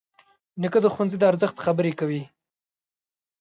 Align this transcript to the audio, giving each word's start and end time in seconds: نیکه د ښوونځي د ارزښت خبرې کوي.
نیکه 0.61 0.79
د 0.83 0.87
ښوونځي 0.93 1.17
د 1.19 1.23
ارزښت 1.31 1.57
خبرې 1.65 1.93
کوي. 1.99 2.23